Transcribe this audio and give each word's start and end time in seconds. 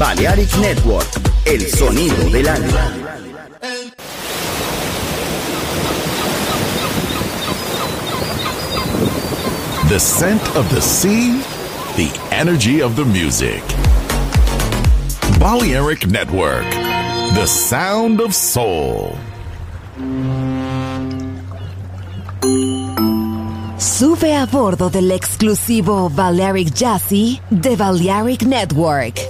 Balearic 0.00 0.56
Network, 0.56 1.06
el 1.44 1.60
sonido 1.60 2.30
del 2.30 2.48
alma. 2.48 2.90
The 9.90 9.98
scent 10.00 10.40
of 10.56 10.66
the 10.70 10.80
sea, 10.80 11.42
the 11.96 12.10
energy 12.30 12.80
of 12.80 12.96
the 12.96 13.04
music. 13.04 13.62
Balearic 15.38 16.06
Network, 16.06 16.64
the 17.34 17.44
sound 17.44 18.22
of 18.22 18.34
soul. 18.34 19.18
Sube 23.76 24.34
a 24.34 24.46
bordo 24.46 24.88
del 24.88 25.10
exclusivo 25.10 26.08
Balearic 26.08 26.72
Jazzy 26.72 27.38
de 27.50 27.76
Balearic 27.76 28.46
Network. 28.46 29.29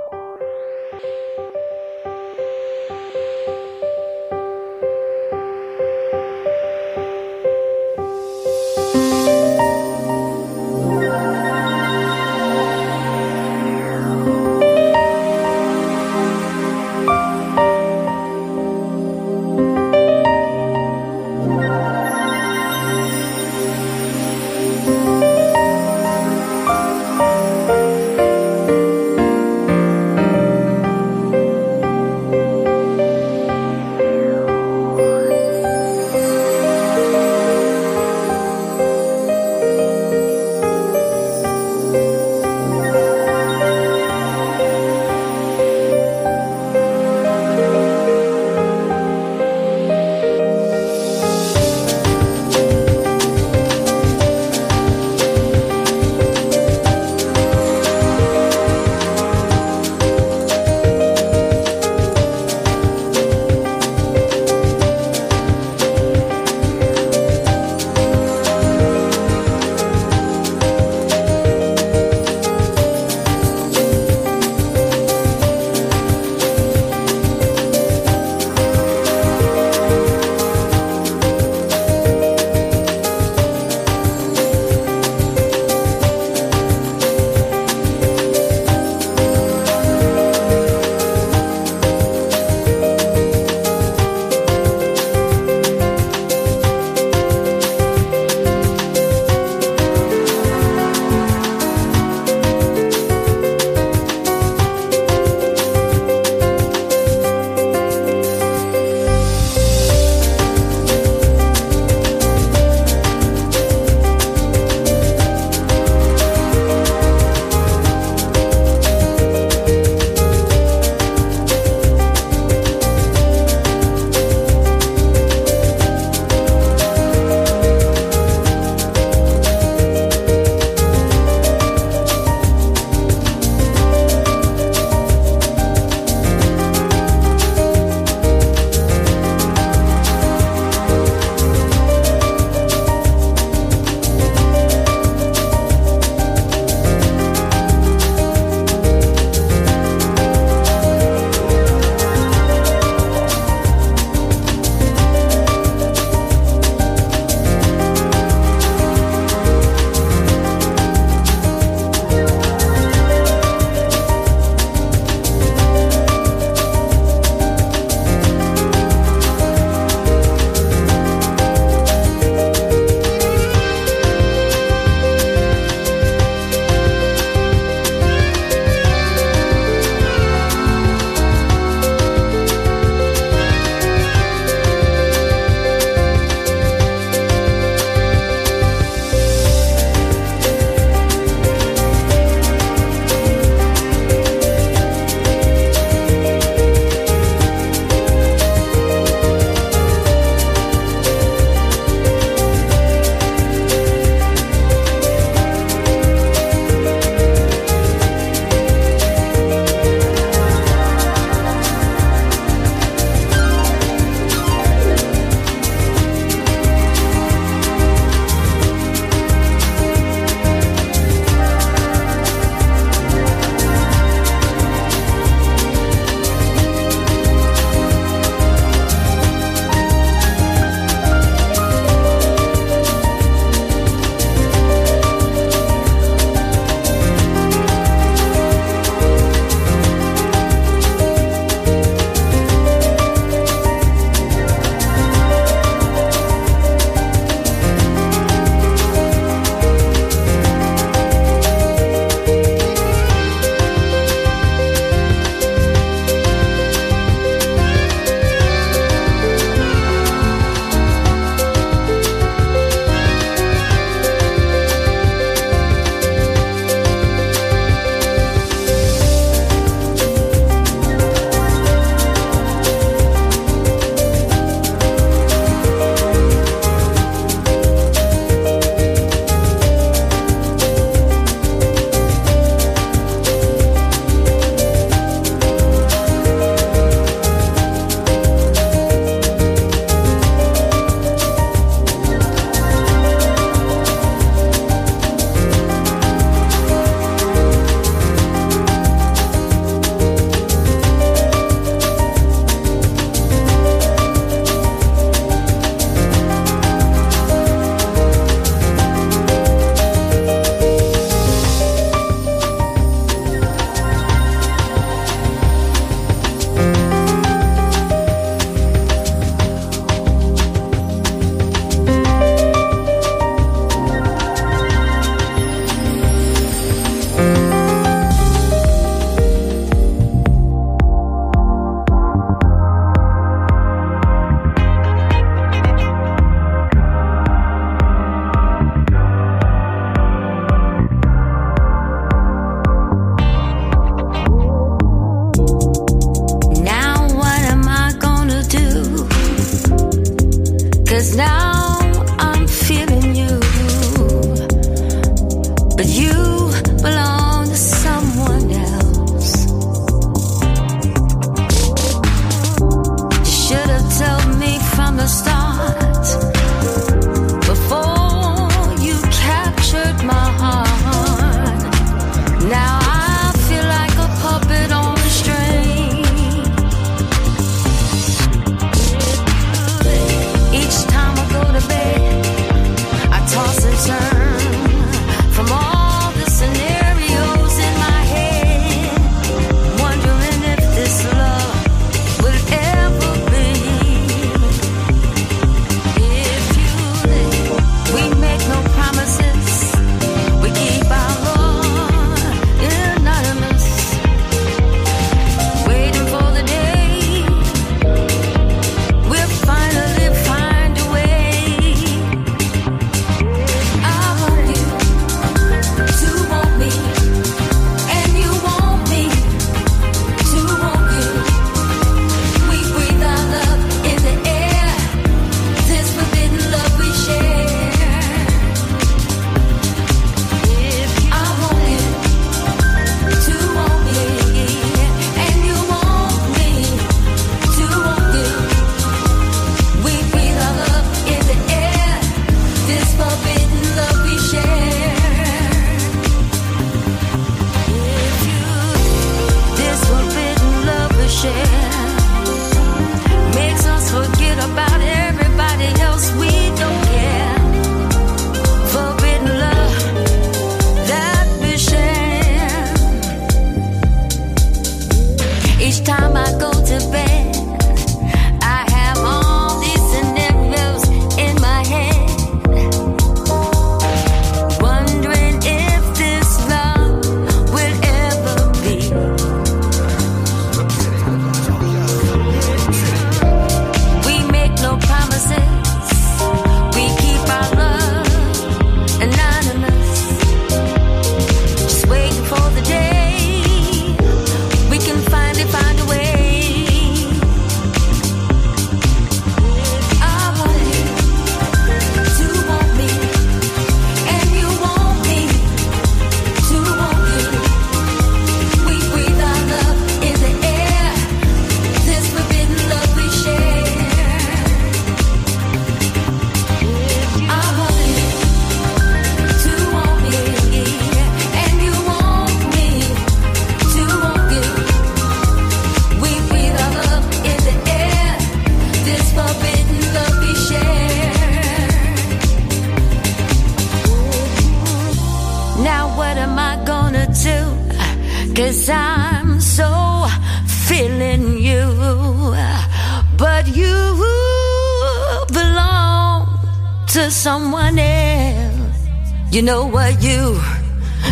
You 549.31 549.41
know 549.41 549.65
what 549.65 550.03
you, 550.03 550.41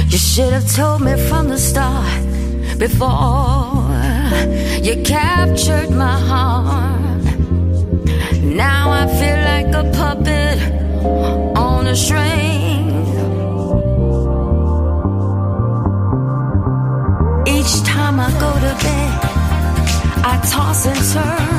you 0.10 0.17
should 0.17 0.51
have 0.51 0.69
told 0.75 1.01
me 1.01 1.15
from 1.29 1.47
the 1.47 1.58
start 1.58 2.21
before 2.77 3.88
you 4.84 5.01
captured 5.05 5.89
my 5.89 6.19
heart. 6.19 7.23
Now 8.43 8.91
I 8.91 9.08
feel 9.08 9.39
like 9.51 9.67
a 9.73 9.89
puppet 9.97 10.60
on 11.58 11.88
a 11.88 11.95
string. 11.95 12.89
Each 17.47 17.82
time 17.84 18.19
I 18.19 18.29
go 18.38 18.51
to 18.65 18.73
bed, 18.84 19.19
I 20.25 20.41
toss 20.51 20.86
and 20.86 21.13
turn 21.13 21.59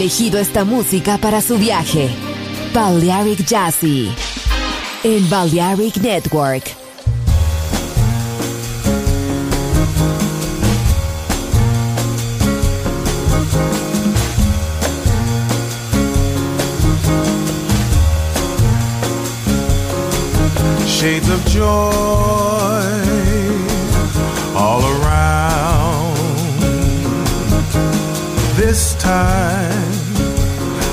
Elegido 0.00 0.38
esta 0.38 0.64
música 0.64 1.18
para 1.18 1.42
su 1.42 1.58
viaje. 1.58 2.08
Balearic 2.72 3.44
Jazzy. 3.44 4.10
En 5.04 5.28
Balearic 5.28 5.98
Network. 5.98 6.64
shades 20.86 21.28
of 21.28 21.44
joy 21.46 21.70
all 24.56 24.82
around. 24.82 26.16
This 28.56 28.94
time 28.96 29.89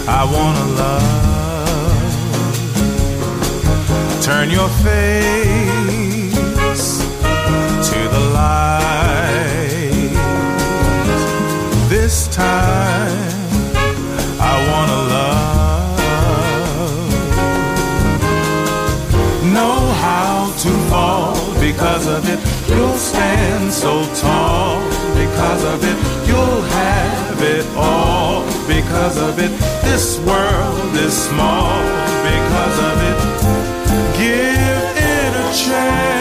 I 0.10 0.24
wanna 0.24 0.66
love. 0.84 1.03
Turn 4.24 4.49
your 4.49 4.70
face 4.70 6.34
to 7.89 7.99
the 8.16 8.20
light. 8.34 10.16
This 11.89 12.30
time 12.30 13.34
I 14.39 14.53
wanna 14.70 15.01
love. 15.16 15.99
Know 19.43 19.80
how 20.05 20.53
to 20.64 20.70
fall 20.89 21.36
because 21.60 22.08
of 22.08 22.30
it. 22.30 22.39
You'll 22.70 22.97
stand 22.97 23.74
so 23.74 24.05
tall 24.16 24.80
because 25.16 25.64
of 25.66 25.84
it. 25.84 25.97
You'll 26.26 26.62
have 26.62 27.41
it 27.41 27.66
all 27.76 28.57
because 28.68 29.18
of 29.18 29.39
it. 29.39 29.51
This 29.84 30.20
world 30.20 30.95
is 30.95 31.13
small 31.13 31.72
because 32.28 32.78
of 32.91 32.97
it. 33.11 33.20
Give 34.18 34.97
it 34.97 35.34
a 35.36 35.53
chance. 35.55 36.16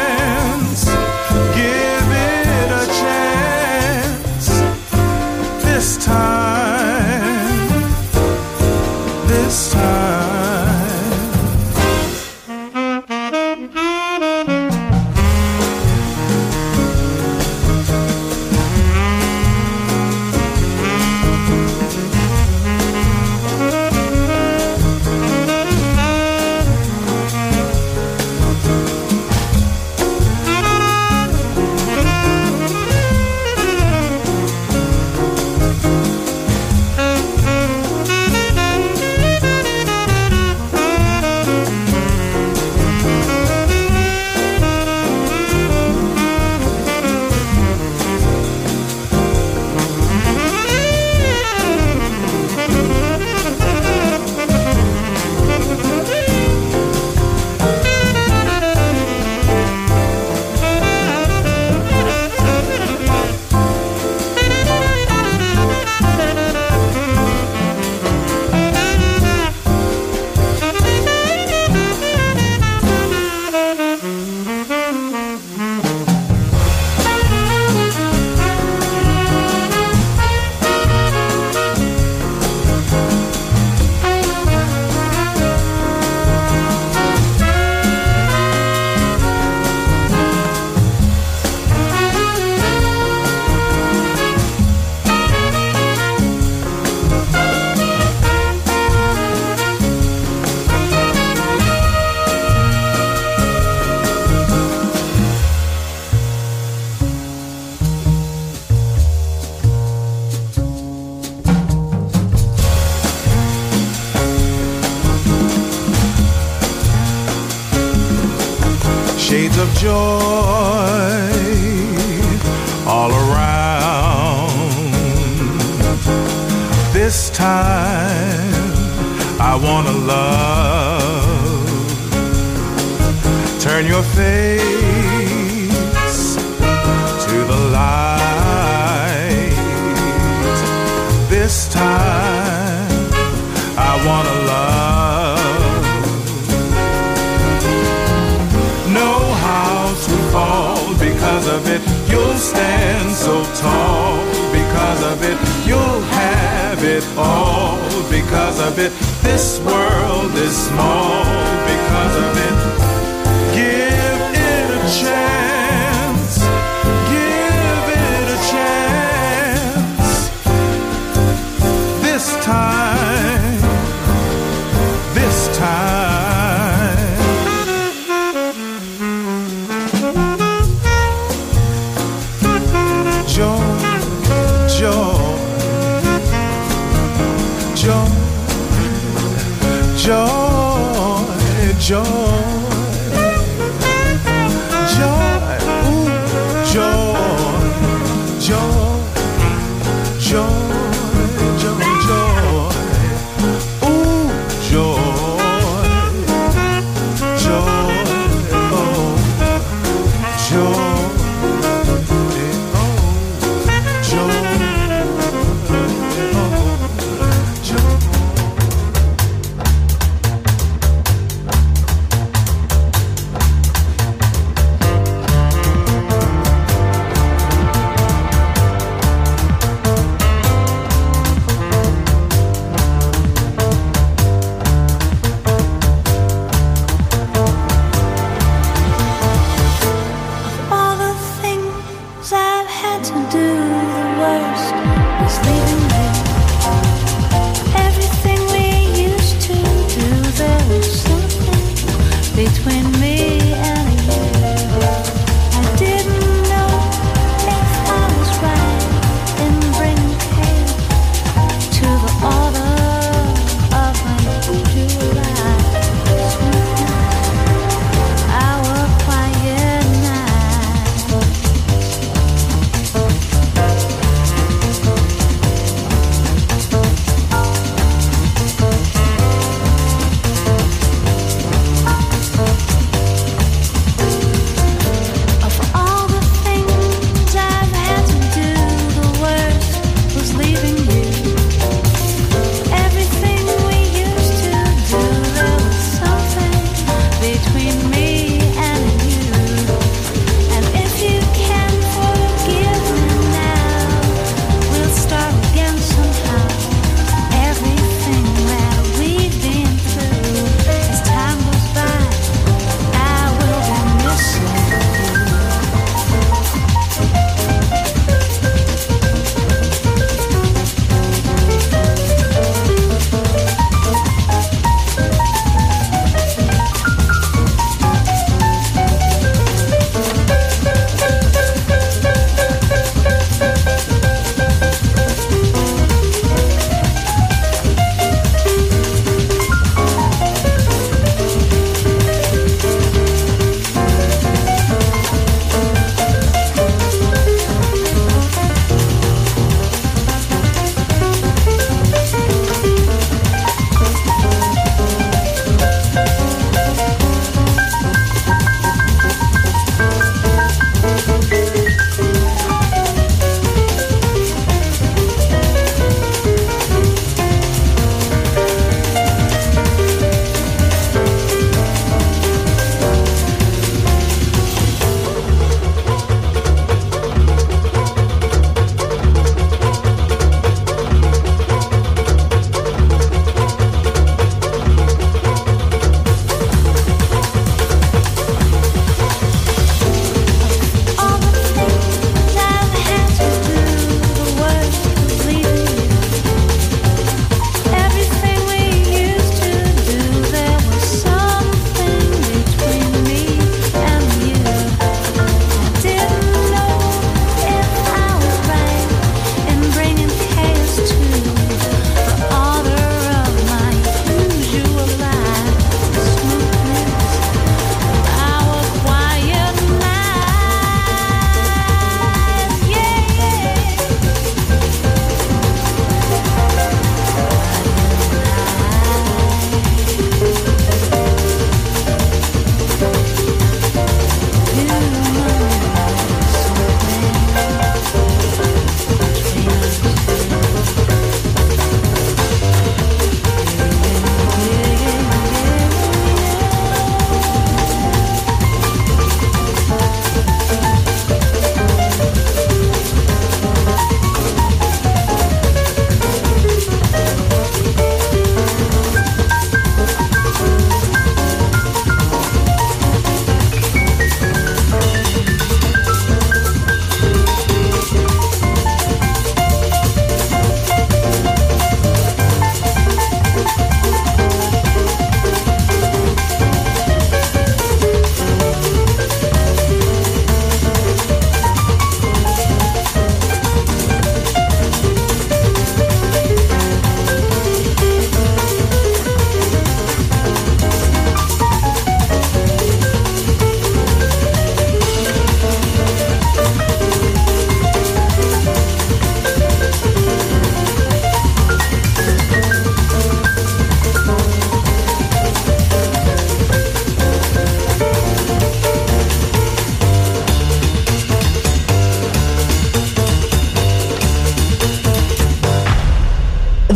Of 151.56 151.68
it. 151.68 151.80
You'll 152.10 152.36
stand 152.36 153.10
so 153.12 153.42
tall 153.54 154.16
because 154.52 155.02
of 155.12 155.22
it. 155.22 155.38
You'll 155.66 156.02
have 156.20 156.84
it 156.84 157.04
all 157.16 157.78
because 158.10 158.60
of 158.60 158.78
it. 158.78 158.92
This 159.22 159.58
world 159.60 160.32
is 160.34 160.54
small 160.68 161.65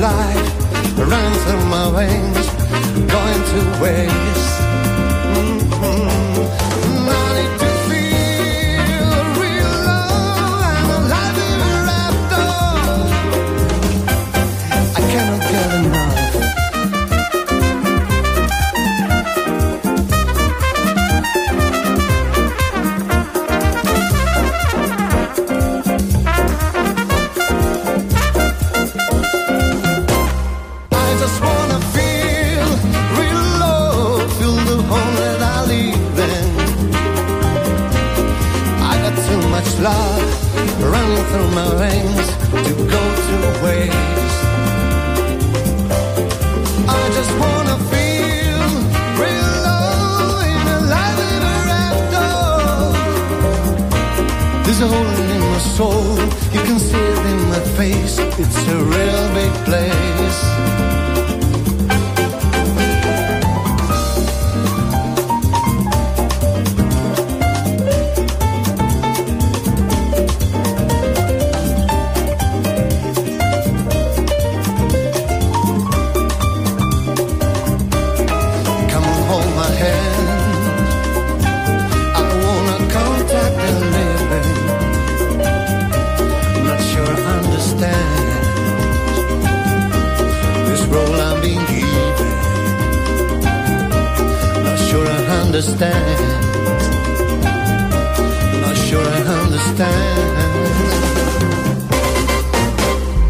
Life 0.00 0.98
running 0.98 1.38
through 1.40 1.64
my 1.66 1.90
veins, 1.94 2.46
going 3.10 3.42
to 3.44 3.82
waste. 3.82 4.25